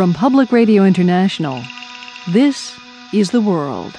[0.00, 1.62] From Public Radio International,
[2.30, 2.74] this
[3.12, 3.94] is The World.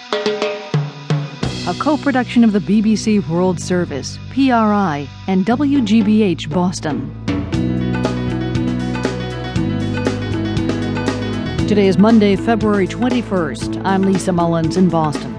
[1.68, 7.14] A co production of the BBC World Service, PRI, and WGBH Boston.
[11.68, 13.86] Today is Monday, February 21st.
[13.86, 15.31] I'm Lisa Mullins in Boston.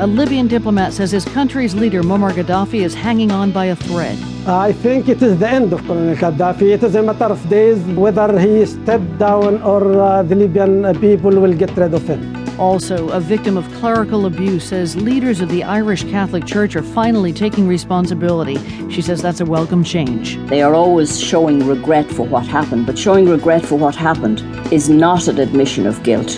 [0.00, 4.18] A Libyan diplomat says his country's leader, Muammar Gaddafi, is hanging on by a thread.
[4.46, 6.74] I think it is the end of Colonel Gaddafi.
[6.74, 11.30] It is a matter of days whether he steps down or uh, the Libyan people
[11.30, 12.44] will get rid of him.
[12.58, 17.32] Also, a victim of clerical abuse says leaders of the Irish Catholic Church are finally
[17.32, 18.56] taking responsibility.
[18.90, 20.38] She says that's a welcome change.
[20.48, 24.40] They are always showing regret for what happened, but showing regret for what happened
[24.72, 26.32] is not an admission of guilt.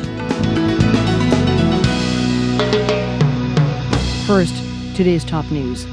[4.27, 4.55] First,
[4.95, 5.87] today's top news.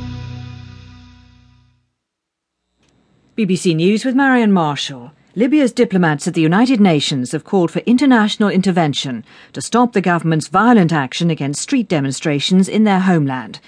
[3.41, 5.13] BBC News with Marion Marshall.
[5.35, 10.47] Libya's diplomats at the United Nations have called for international intervention to stop the government's
[10.47, 13.59] violent action against street demonstrations in their homeland.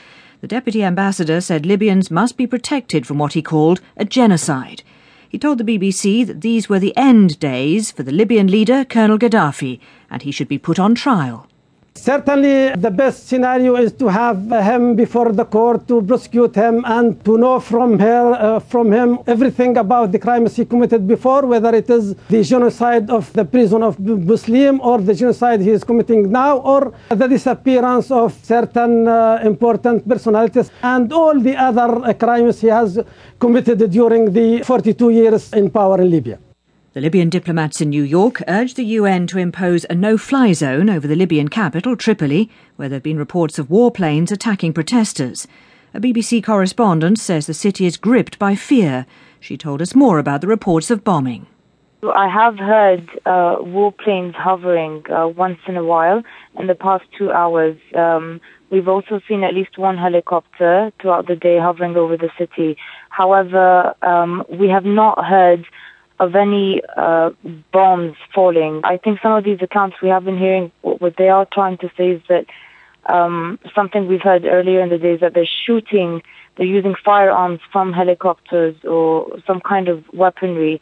[0.42, 4.84] The deputy ambassador said Libyans must be protected from what he called a genocide.
[5.28, 9.18] He told the BBC that these were the end days for the Libyan leader, Colonel
[9.18, 9.80] Gaddafi,
[10.12, 11.48] and he should be put on trial.
[11.96, 17.24] Certainly, the best scenario is to have him before the court to prosecute him and
[17.24, 21.74] to know from her, uh, from him, everything about the crimes he committed before, whether
[21.74, 26.32] it is the genocide of the prison of Muslim or the genocide he is committing
[26.32, 32.60] now, or the disappearance of certain uh, important personalities, and all the other uh, crimes
[32.60, 33.00] he has
[33.40, 36.40] committed during the 42 years in power in Libya.
[36.94, 40.92] The Libyan diplomats in New York urged the UN to impose a no fly zone
[40.92, 45.48] over the Libyan capital, Tripoli, where there have been reports of warplanes attacking protesters.
[45.96, 49.08] A BBC correspondent says the city is gripped by fear.
[49.40, 51.48] She told us more about the reports of bombing.
[52.04, 56.22] I have heard uh, warplanes hovering uh, once in a while
[56.60, 57.76] in the past two hours.
[57.96, 58.40] Um,
[58.70, 62.78] we've also seen at least one helicopter throughout the day hovering over the city.
[63.10, 65.66] However, um, we have not heard
[66.20, 67.32] of any uh,
[67.72, 68.82] bombs falling.
[68.84, 71.90] I think some of these accounts we have been hearing, what they are trying to
[71.98, 72.46] say is that
[73.08, 76.22] um, something we've heard earlier in the day is that they're shooting,
[76.56, 80.82] they're using firearms from helicopters or some kind of weaponry.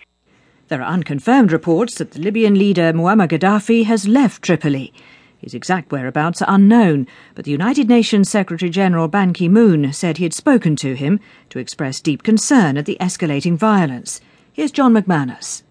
[0.67, 4.93] There are unconfirmed reports that the Libyan leader Muammar Gaddafi has left Tripoli.
[5.39, 10.17] His exact whereabouts are unknown, but the United Nations Secretary General Ban Ki moon said
[10.17, 11.19] he had spoken to him
[11.49, 14.21] to express deep concern at the escalating violence.
[14.53, 15.63] Here's John McManus.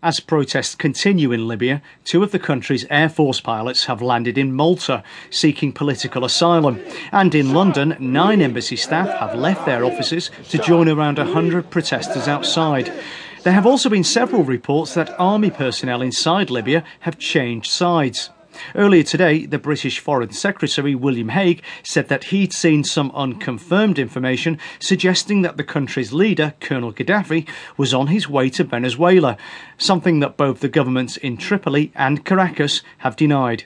[0.00, 4.54] As protests continue in Libya, two of the country's Air Force pilots have landed in
[4.54, 6.80] Malta seeking political asylum.
[7.10, 12.28] And in London, nine embassy staff have left their offices to join around 100 protesters
[12.28, 12.92] outside.
[13.42, 18.30] There have also been several reports that army personnel inside Libya have changed sides.
[18.74, 24.58] Earlier today, the British Foreign Secretary William Hague said that he'd seen some unconfirmed information
[24.78, 29.36] suggesting that the country's leader, Colonel Gaddafi, was on his way to Venezuela,
[29.76, 33.64] something that both the governments in Tripoli and Caracas have denied.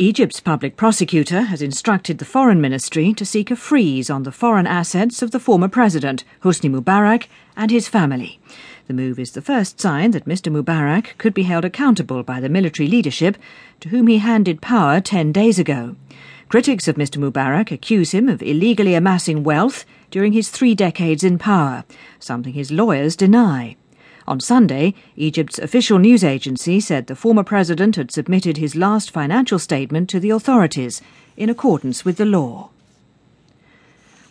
[0.00, 4.66] Egypt's public prosecutor has instructed the Foreign Ministry to seek a freeze on the foreign
[4.66, 8.40] assets of the former president, Hosni Mubarak, and his family.
[8.86, 10.50] The move is the first sign that Mr.
[10.50, 13.36] Mubarak could be held accountable by the military leadership
[13.80, 15.96] to whom he handed power ten days ago.
[16.48, 17.18] Critics of Mr.
[17.18, 21.84] Mubarak accuse him of illegally amassing wealth during his three decades in power,
[22.18, 23.76] something his lawyers deny.
[24.30, 29.58] On Sunday, Egypt's official news agency said the former president had submitted his last financial
[29.58, 31.02] statement to the authorities
[31.36, 32.70] in accordance with the law.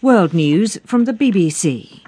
[0.02, 2.00] World News from the BBC.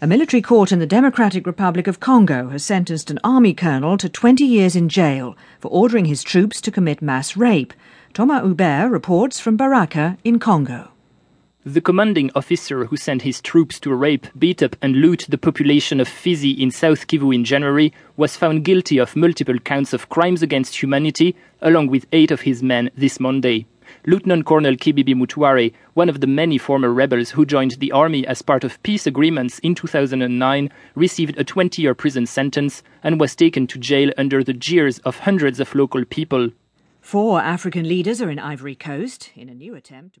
[0.00, 4.08] A military court in the Democratic Republic of Congo has sentenced an army colonel to
[4.08, 7.74] 20 years in jail for ordering his troops to commit mass rape.
[8.14, 10.92] Thomas Hubert reports from Baraka in Congo.
[11.66, 16.00] The commanding officer who sent his troops to rape, beat up, and loot the population
[16.00, 20.40] of Fizi in South Kivu in January was found guilty of multiple counts of crimes
[20.40, 23.66] against humanity, along with eight of his men this Monday.
[24.06, 28.40] Lieutenant Colonel Kibibi Mutware, one of the many former rebels who joined the army as
[28.40, 33.66] part of peace agreements in 2009, received a 20 year prison sentence and was taken
[33.66, 36.48] to jail under the jeers of hundreds of local people.
[37.02, 40.18] Four African leaders are in Ivory Coast in a new attempt.